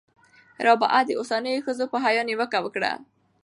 [0.65, 2.91] رابعې د اوسنیو ښځو په حیا نیوکه وکړه.